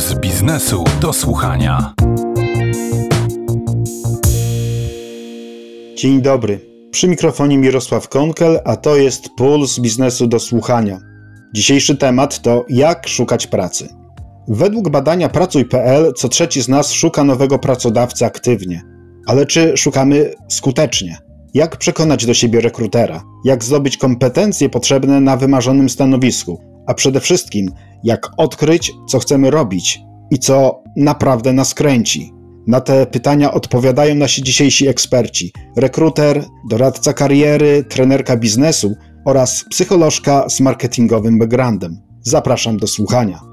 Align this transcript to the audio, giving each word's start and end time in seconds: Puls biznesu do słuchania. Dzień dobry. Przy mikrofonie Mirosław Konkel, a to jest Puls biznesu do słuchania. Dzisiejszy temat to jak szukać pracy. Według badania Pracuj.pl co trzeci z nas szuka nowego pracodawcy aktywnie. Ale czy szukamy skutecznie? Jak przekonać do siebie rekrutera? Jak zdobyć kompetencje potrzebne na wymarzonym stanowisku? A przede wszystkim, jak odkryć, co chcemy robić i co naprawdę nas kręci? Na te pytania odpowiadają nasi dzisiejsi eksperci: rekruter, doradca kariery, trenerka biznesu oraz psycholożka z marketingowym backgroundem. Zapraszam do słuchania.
Puls 0.00 0.14
biznesu 0.14 0.84
do 1.00 1.12
słuchania. 1.12 1.94
Dzień 5.96 6.22
dobry. 6.22 6.60
Przy 6.90 7.08
mikrofonie 7.08 7.58
Mirosław 7.58 8.08
Konkel, 8.08 8.60
a 8.64 8.76
to 8.76 8.96
jest 8.96 9.28
Puls 9.36 9.78
biznesu 9.78 10.26
do 10.26 10.40
słuchania. 10.40 10.98
Dzisiejszy 11.54 11.96
temat 11.96 12.42
to 12.42 12.64
jak 12.68 13.08
szukać 13.08 13.46
pracy. 13.46 13.88
Według 14.48 14.88
badania 14.88 15.28
Pracuj.pl 15.28 16.12
co 16.16 16.28
trzeci 16.28 16.62
z 16.62 16.68
nas 16.68 16.92
szuka 16.92 17.24
nowego 17.24 17.58
pracodawcy 17.58 18.26
aktywnie. 18.26 18.82
Ale 19.26 19.46
czy 19.46 19.76
szukamy 19.76 20.34
skutecznie? 20.48 21.18
Jak 21.54 21.76
przekonać 21.76 22.26
do 22.26 22.34
siebie 22.34 22.60
rekrutera? 22.60 23.22
Jak 23.44 23.64
zdobyć 23.64 23.96
kompetencje 23.96 24.68
potrzebne 24.68 25.20
na 25.20 25.36
wymarzonym 25.36 25.88
stanowisku? 25.88 26.69
A 26.86 26.94
przede 26.94 27.20
wszystkim, 27.20 27.70
jak 28.04 28.30
odkryć, 28.36 28.92
co 29.08 29.18
chcemy 29.18 29.50
robić 29.50 30.00
i 30.30 30.38
co 30.38 30.82
naprawdę 30.96 31.52
nas 31.52 31.74
kręci? 31.74 32.32
Na 32.66 32.80
te 32.80 33.06
pytania 33.06 33.52
odpowiadają 33.52 34.14
nasi 34.14 34.42
dzisiejsi 34.42 34.88
eksperci: 34.88 35.52
rekruter, 35.76 36.44
doradca 36.70 37.12
kariery, 37.12 37.84
trenerka 37.84 38.36
biznesu 38.36 38.94
oraz 39.24 39.64
psycholożka 39.70 40.48
z 40.48 40.60
marketingowym 40.60 41.38
backgroundem. 41.38 42.00
Zapraszam 42.22 42.76
do 42.76 42.86
słuchania. 42.86 43.49